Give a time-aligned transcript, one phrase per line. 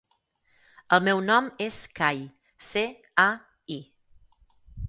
[0.97, 2.25] El meu nom és Cai:
[2.71, 2.85] ce,
[3.27, 3.29] a,
[3.77, 3.81] i.